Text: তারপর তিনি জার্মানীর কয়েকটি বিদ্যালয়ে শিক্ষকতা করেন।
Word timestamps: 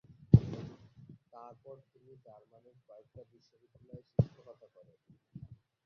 তারপর 1.33 1.75
তিনি 1.89 2.11
জার্মানীর 2.25 2.77
কয়েকটি 2.87 3.21
বিদ্যালয়ে 3.63 4.03
শিক্ষকতা 4.11 4.67
করেন। 4.75 4.99